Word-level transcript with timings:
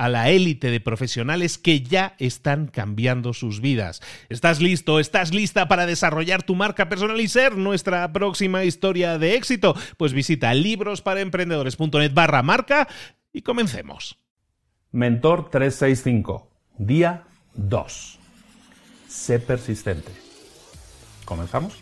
a 0.00 0.08
la 0.08 0.30
élite 0.30 0.70
de 0.70 0.80
profesionales 0.80 1.58
que 1.58 1.82
ya 1.82 2.14
están 2.18 2.68
cambiando 2.68 3.34
sus 3.34 3.60
vidas. 3.60 4.00
¿Estás 4.30 4.62
listo? 4.62 4.98
¿Estás 4.98 5.34
lista 5.34 5.68
para 5.68 5.84
desarrollar 5.84 6.42
tu 6.42 6.54
marca 6.54 6.88
personal 6.88 7.20
y 7.20 7.28
ser 7.28 7.58
nuestra 7.58 8.10
próxima 8.10 8.64
historia 8.64 9.18
de 9.18 9.34
éxito? 9.34 9.76
Pues 9.98 10.14
visita 10.14 10.54
librosparaemprendedores.net 10.54 12.14
barra 12.14 12.42
marca 12.42 12.88
y 13.30 13.42
comencemos. 13.42 14.18
Mentor 14.90 15.50
365, 15.50 16.48
día 16.78 17.24
2. 17.52 18.18
Sé 19.06 19.38
persistente. 19.38 20.12
¿Comenzamos? 21.26 21.78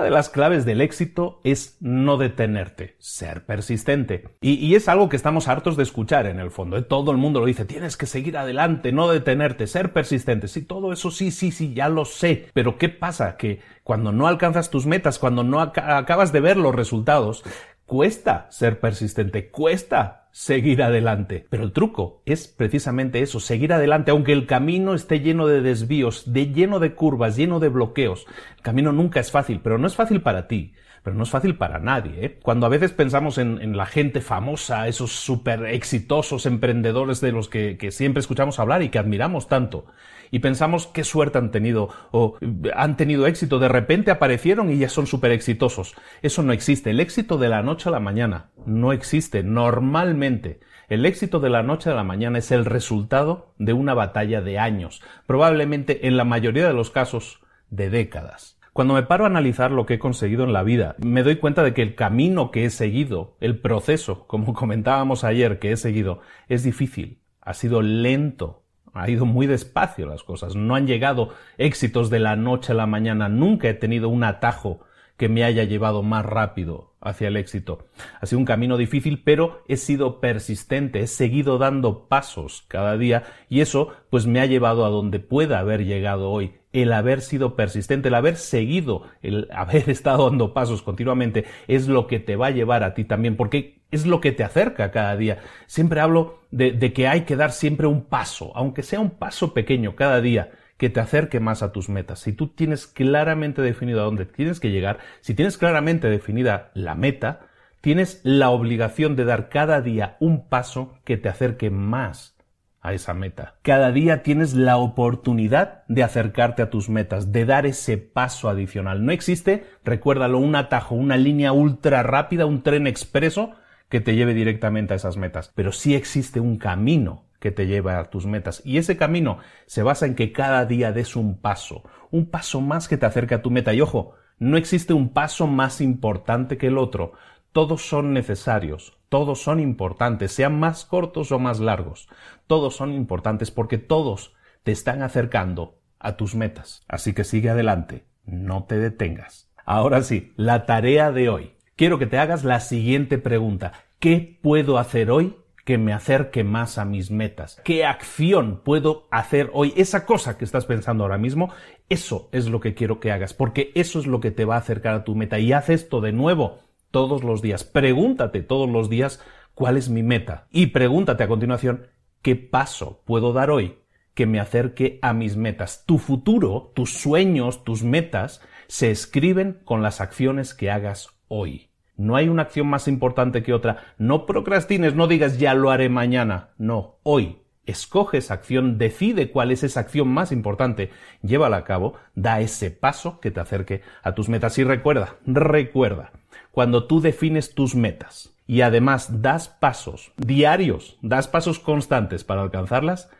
Una 0.00 0.06
de 0.06 0.12
las 0.12 0.30
claves 0.30 0.64
del 0.64 0.80
éxito 0.80 1.42
es 1.44 1.76
no 1.80 2.16
detenerte, 2.16 2.96
ser 3.00 3.44
persistente. 3.44 4.30
Y, 4.40 4.74
es 4.74 4.88
algo 4.88 5.10
que 5.10 5.16
estamos 5.16 5.46
hartos 5.46 5.76
de 5.76 5.82
escuchar 5.82 6.24
en 6.24 6.40
el 6.40 6.50
fondo. 6.50 6.78
¿eh? 6.78 6.82
Todo 6.82 7.10
el 7.10 7.18
mundo 7.18 7.38
lo 7.40 7.44
dice, 7.44 7.66
tienes 7.66 7.98
que 7.98 8.06
seguir 8.06 8.38
adelante, 8.38 8.92
no 8.92 9.10
detenerte, 9.10 9.66
ser 9.66 9.92
persistente. 9.92 10.48
Sí, 10.48 10.62
todo 10.62 10.94
eso 10.94 11.10
sí, 11.10 11.30
sí, 11.30 11.52
sí, 11.52 11.74
ya 11.74 11.90
lo 11.90 12.06
sé. 12.06 12.46
Pero 12.54 12.78
¿qué 12.78 12.88
pasa? 12.88 13.36
Que 13.36 13.60
cuando 13.84 14.10
no 14.10 14.26
alcanzas 14.26 14.70
tus 14.70 14.86
metas, 14.86 15.18
cuando 15.18 15.44
no 15.44 15.60
acabas 15.60 16.32
de 16.32 16.40
ver 16.40 16.56
los 16.56 16.74
resultados, 16.74 17.44
cuesta 17.84 18.46
ser 18.48 18.80
persistente, 18.80 19.50
cuesta 19.50 20.19
seguir 20.32 20.82
adelante. 20.82 21.46
Pero 21.50 21.64
el 21.64 21.72
truco 21.72 22.22
es 22.26 22.48
precisamente 22.48 23.20
eso, 23.20 23.40
seguir 23.40 23.72
adelante, 23.72 24.10
aunque 24.10 24.32
el 24.32 24.46
camino 24.46 24.94
esté 24.94 25.20
lleno 25.20 25.46
de 25.46 25.60
desvíos, 25.60 26.32
de 26.32 26.52
lleno 26.52 26.78
de 26.78 26.94
curvas, 26.94 27.36
lleno 27.36 27.60
de 27.60 27.68
bloqueos. 27.68 28.26
El 28.56 28.62
camino 28.62 28.92
nunca 28.92 29.20
es 29.20 29.30
fácil, 29.30 29.60
pero 29.62 29.78
no 29.78 29.86
es 29.86 29.94
fácil 29.94 30.22
para 30.22 30.48
ti 30.48 30.72
pero 31.02 31.16
no 31.16 31.22
es 31.22 31.30
fácil 31.30 31.56
para 31.56 31.78
nadie. 31.78 32.24
¿eh? 32.24 32.38
Cuando 32.42 32.66
a 32.66 32.68
veces 32.68 32.92
pensamos 32.92 33.38
en, 33.38 33.76
la 33.76 33.86
gente 33.86 34.20
famosa, 34.20 34.86
esos 34.88 35.12
súper 35.12 35.64
exitosos 35.66 36.46
emprendedores 36.46 37.20
de 37.20 37.32
los 37.32 37.48
que, 37.48 37.78
que, 37.78 37.90
siempre 37.90 38.20
escuchamos 38.20 38.58
hablar 38.58 38.82
y 38.82 38.90
que 38.90 38.98
admiramos 38.98 39.48
tanto, 39.48 39.86
y 40.30 40.38
pensamos 40.40 40.86
qué 40.86 41.04
suerte 41.04 41.38
han 41.38 41.50
tenido 41.50 41.88
o 42.12 42.36
han 42.74 42.96
tenido 42.96 43.26
éxito, 43.26 43.58
de 43.58 43.68
repente 43.68 44.10
aparecieron 44.10 44.70
y 44.70 44.78
ya 44.78 44.88
son 44.88 45.06
súper 45.06 45.32
exitosos. 45.32 45.94
Eso 46.22 46.42
no 46.42 46.52
existe. 46.52 46.90
El 46.90 47.00
éxito 47.00 47.38
de 47.38 47.48
la 47.48 47.62
noche 47.62 47.88
a 47.88 47.92
la 47.92 48.00
mañana 48.00 48.50
no 48.66 48.92
existe 48.92 49.42
normalmente. 49.42 50.60
El 50.88 51.06
éxito 51.06 51.40
de 51.40 51.50
la 51.50 51.62
noche 51.62 51.90
a 51.90 51.94
la 51.94 52.04
mañana 52.04 52.38
es 52.38 52.50
el 52.50 52.64
resultado 52.64 53.54
de 53.58 53.72
una 53.72 53.94
batalla 53.94 54.40
de 54.40 54.58
años, 54.58 55.02
probablemente 55.26 56.06
en 56.08 56.16
la 56.16 56.24
mayoría 56.24 56.66
de 56.66 56.72
los 56.72 56.90
casos 56.90 57.40
de 57.70 57.90
décadas. 57.90 58.58
Cuando 58.72 58.94
me 58.94 59.02
paro 59.02 59.24
a 59.24 59.28
analizar 59.28 59.72
lo 59.72 59.84
que 59.84 59.94
he 59.94 59.98
conseguido 59.98 60.44
en 60.44 60.52
la 60.52 60.62
vida, 60.62 60.96
me 60.98 61.22
doy 61.22 61.36
cuenta 61.36 61.62
de 61.62 61.74
que 61.74 61.82
el 61.82 61.94
camino 61.94 62.50
que 62.50 62.64
he 62.64 62.70
seguido, 62.70 63.36
el 63.40 63.58
proceso, 63.58 64.26
como 64.26 64.54
comentábamos 64.54 65.24
ayer, 65.24 65.58
que 65.58 65.72
he 65.72 65.76
seguido, 65.76 66.20
es 66.48 66.62
difícil, 66.62 67.20
ha 67.40 67.54
sido 67.54 67.82
lento, 67.82 68.62
ha 68.92 69.08
ido 69.10 69.26
muy 69.26 69.46
despacio 69.46 70.06
las 70.06 70.22
cosas, 70.22 70.56
no 70.56 70.74
han 70.74 70.86
llegado 70.86 71.30
éxitos 71.58 72.10
de 72.10 72.20
la 72.20 72.36
noche 72.36 72.72
a 72.72 72.76
la 72.76 72.86
mañana, 72.86 73.28
nunca 73.28 73.68
he 73.68 73.74
tenido 73.74 74.08
un 74.08 74.24
atajo 74.24 74.80
que 75.20 75.28
me 75.28 75.44
haya 75.44 75.64
llevado 75.64 76.02
más 76.02 76.24
rápido 76.24 76.94
hacia 76.98 77.28
el 77.28 77.36
éxito. 77.36 77.84
Ha 78.22 78.24
sido 78.24 78.38
un 78.38 78.46
camino 78.46 78.78
difícil, 78.78 79.22
pero 79.22 79.62
he 79.68 79.76
sido 79.76 80.18
persistente, 80.18 81.00
he 81.00 81.06
seguido 81.06 81.58
dando 81.58 82.08
pasos 82.08 82.64
cada 82.68 82.96
día 82.96 83.24
y 83.50 83.60
eso 83.60 83.92
pues 84.08 84.26
me 84.26 84.40
ha 84.40 84.46
llevado 84.46 84.86
a 84.86 84.88
donde 84.88 85.20
pueda 85.20 85.58
haber 85.58 85.84
llegado 85.84 86.30
hoy. 86.30 86.54
El 86.72 86.90
haber 86.94 87.20
sido 87.20 87.54
persistente, 87.54 88.08
el 88.08 88.14
haber 88.14 88.36
seguido, 88.36 89.02
el 89.20 89.48
haber 89.52 89.90
estado 89.90 90.30
dando 90.30 90.54
pasos 90.54 90.80
continuamente 90.80 91.44
es 91.68 91.86
lo 91.86 92.06
que 92.06 92.18
te 92.18 92.36
va 92.36 92.46
a 92.46 92.52
llevar 92.52 92.82
a 92.82 92.94
ti 92.94 93.04
también, 93.04 93.36
porque 93.36 93.82
es 93.90 94.06
lo 94.06 94.22
que 94.22 94.32
te 94.32 94.42
acerca 94.42 94.90
cada 94.90 95.18
día. 95.18 95.40
Siempre 95.66 96.00
hablo 96.00 96.38
de, 96.50 96.94
que 96.94 97.08
hay 97.08 97.22
que 97.22 97.36
dar 97.36 97.52
siempre 97.52 97.86
un 97.86 98.04
paso, 98.04 98.52
aunque 98.54 98.82
sea 98.82 99.00
un 99.00 99.10
paso 99.10 99.52
pequeño 99.52 99.96
cada 99.96 100.22
día, 100.22 100.52
que 100.80 100.88
te 100.88 100.98
acerque 100.98 101.40
más 101.40 101.62
a 101.62 101.72
tus 101.72 101.90
metas. 101.90 102.20
Si 102.20 102.32
tú 102.32 102.48
tienes 102.48 102.86
claramente 102.86 103.60
definido 103.60 104.00
a 104.00 104.04
dónde 104.04 104.24
tienes 104.24 104.60
que 104.60 104.70
llegar, 104.70 104.98
si 105.20 105.34
tienes 105.34 105.58
claramente 105.58 106.08
definida 106.08 106.70
la 106.72 106.94
meta, 106.94 107.40
tienes 107.82 108.22
la 108.24 108.48
obligación 108.48 109.14
de 109.14 109.26
dar 109.26 109.50
cada 109.50 109.82
día 109.82 110.16
un 110.20 110.48
paso 110.48 110.94
que 111.04 111.18
te 111.18 111.28
acerque 111.28 111.68
más 111.68 112.34
a 112.80 112.94
esa 112.94 113.12
meta. 113.12 113.56
Cada 113.60 113.92
día 113.92 114.22
tienes 114.22 114.54
la 114.54 114.78
oportunidad 114.78 115.84
de 115.88 116.02
acercarte 116.02 116.62
a 116.62 116.70
tus 116.70 116.88
metas, 116.88 117.30
de 117.30 117.44
dar 117.44 117.66
ese 117.66 117.98
paso 117.98 118.48
adicional. 118.48 119.04
No 119.04 119.12
existe, 119.12 119.66
recuérdalo, 119.84 120.38
un 120.38 120.56
atajo, 120.56 120.94
una 120.94 121.18
línea 121.18 121.52
ultra 121.52 122.02
rápida, 122.02 122.46
un 122.46 122.62
tren 122.62 122.86
expreso 122.86 123.50
que 123.90 124.00
te 124.00 124.16
lleve 124.16 124.32
directamente 124.32 124.94
a 124.94 124.96
esas 124.96 125.18
metas, 125.18 125.52
pero 125.54 125.72
sí 125.72 125.94
existe 125.94 126.40
un 126.40 126.56
camino 126.56 127.26
que 127.40 127.50
te 127.50 127.66
lleva 127.66 127.98
a 127.98 128.10
tus 128.10 128.26
metas. 128.26 128.62
Y 128.64 128.78
ese 128.78 128.96
camino 128.96 129.38
se 129.66 129.82
basa 129.82 130.06
en 130.06 130.14
que 130.14 130.30
cada 130.30 130.64
día 130.66 130.92
des 130.92 131.16
un 131.16 131.38
paso, 131.38 131.82
un 132.10 132.26
paso 132.26 132.60
más 132.60 132.86
que 132.86 132.96
te 132.96 133.06
acerque 133.06 133.34
a 133.34 133.42
tu 133.42 133.50
meta. 133.50 133.74
Y 133.74 133.80
ojo, 133.80 134.14
no 134.38 134.56
existe 134.56 134.92
un 134.92 135.08
paso 135.08 135.46
más 135.46 135.80
importante 135.80 136.56
que 136.56 136.68
el 136.68 136.78
otro. 136.78 137.14
Todos 137.52 137.88
son 137.88 138.12
necesarios, 138.12 138.96
todos 139.08 139.42
son 139.42 139.58
importantes, 139.58 140.32
sean 140.32 140.60
más 140.60 140.84
cortos 140.84 141.32
o 141.32 141.38
más 141.38 141.58
largos. 141.58 142.08
Todos 142.46 142.76
son 142.76 142.92
importantes 142.92 143.50
porque 143.50 143.78
todos 143.78 144.34
te 144.62 144.70
están 144.70 145.02
acercando 145.02 145.80
a 145.98 146.16
tus 146.16 146.34
metas. 146.34 146.84
Así 146.88 147.12
que 147.12 147.24
sigue 147.24 147.50
adelante, 147.50 148.04
no 148.24 148.64
te 148.64 148.78
detengas. 148.78 149.50
Ahora 149.64 150.02
sí, 150.02 150.32
la 150.36 150.66
tarea 150.66 151.10
de 151.10 151.28
hoy 151.28 151.54
quiero 151.76 151.98
que 151.98 152.06
te 152.06 152.18
hagas 152.18 152.44
la 152.44 152.60
siguiente 152.60 153.18
pregunta. 153.18 153.72
¿Qué 153.98 154.38
puedo 154.42 154.78
hacer 154.78 155.10
hoy 155.10 155.36
que 155.70 155.78
me 155.78 155.92
acerque 155.92 156.42
más 156.42 156.78
a 156.78 156.84
mis 156.84 157.10
metas? 157.10 157.60
¿Qué 157.64 157.84
acción 157.84 158.60
puedo 158.64 159.06
hacer 159.10 159.50
hoy? 159.52 159.72
Esa 159.76 160.04
cosa 160.04 160.36
que 160.36 160.44
estás 160.44 160.66
pensando 160.66 161.04
ahora 161.04 161.18
mismo, 161.18 161.52
eso 161.88 162.28
es 162.32 162.48
lo 162.48 162.58
que 162.58 162.74
quiero 162.74 162.98
que 162.98 163.12
hagas, 163.12 163.34
porque 163.34 163.70
eso 163.74 164.00
es 164.00 164.06
lo 164.06 164.18
que 164.18 164.32
te 164.32 164.44
va 164.44 164.56
a 164.56 164.58
acercar 164.58 164.94
a 164.94 165.04
tu 165.04 165.14
meta. 165.14 165.38
Y 165.38 165.52
haz 165.52 165.68
esto 165.70 166.00
de 166.00 166.12
nuevo 166.12 166.58
todos 166.90 167.22
los 167.22 167.40
días. 167.40 167.62
Pregúntate 167.62 168.42
todos 168.42 168.68
los 168.68 168.90
días 168.90 169.20
¿Cuál 169.60 169.76
es 169.76 169.90
mi 169.90 170.02
meta? 170.02 170.46
Y 170.50 170.68
pregúntate 170.68 171.22
a 171.22 171.28
continuación, 171.28 171.86
¿qué 172.22 172.34
paso 172.34 173.02
puedo 173.04 173.34
dar 173.34 173.50
hoy 173.50 173.78
que 174.14 174.24
me 174.24 174.40
acerque 174.40 174.98
a 175.02 175.12
mis 175.12 175.36
metas? 175.36 175.84
Tu 175.86 175.98
futuro, 175.98 176.72
tus 176.74 176.94
sueños, 176.94 177.62
tus 177.62 177.82
metas 177.82 178.40
se 178.68 178.90
escriben 178.90 179.60
con 179.64 179.82
las 179.82 180.00
acciones 180.00 180.54
que 180.54 180.70
hagas 180.70 181.10
hoy. 181.28 181.69
No 182.00 182.16
hay 182.16 182.30
una 182.30 182.42
acción 182.42 182.66
más 182.66 182.88
importante 182.88 183.42
que 183.42 183.52
otra. 183.52 183.94
No 183.98 184.24
procrastines, 184.24 184.94
no 184.94 185.06
digas 185.06 185.38
ya 185.38 185.52
lo 185.52 185.70
haré 185.70 185.90
mañana. 185.90 186.48
No, 186.56 186.96
hoy. 187.02 187.36
Escoge 187.66 188.16
esa 188.18 188.34
acción, 188.34 188.78
decide 188.78 189.30
cuál 189.30 189.52
es 189.52 189.62
esa 189.62 189.80
acción 189.80 190.08
más 190.08 190.32
importante, 190.32 190.90
llévala 191.22 191.58
a 191.58 191.64
cabo, 191.64 191.94
da 192.14 192.40
ese 192.40 192.70
paso 192.70 193.20
que 193.20 193.30
te 193.30 193.38
acerque 193.38 193.82
a 194.02 194.14
tus 194.14 194.30
metas. 194.30 194.58
Y 194.58 194.64
recuerda, 194.64 195.16
recuerda, 195.26 196.10
cuando 196.50 196.86
tú 196.86 197.02
defines 197.02 197.54
tus 197.54 197.76
metas 197.76 198.34
y 198.46 198.62
además 198.62 199.20
das 199.22 199.48
pasos 199.48 200.10
diarios, 200.16 200.98
das 201.02 201.28
pasos 201.28 201.60
constantes 201.60 202.24
para 202.24 202.40
alcanzarlas, 202.40 203.10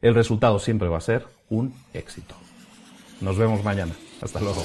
el 0.00 0.14
resultado 0.14 0.58
siempre 0.58 0.88
va 0.88 0.96
a 0.96 1.02
ser 1.02 1.26
un 1.50 1.74
éxito. 1.92 2.34
Nos 3.20 3.36
vemos 3.36 3.62
mañana. 3.62 3.92
Hasta 4.22 4.40
luego. 4.40 4.64